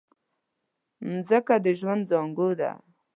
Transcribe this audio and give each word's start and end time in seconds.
مځکه 1.09 1.55
د 1.63 1.67
ژوند 1.79 2.03
زانګو 2.09 2.49
ده. 2.59 2.71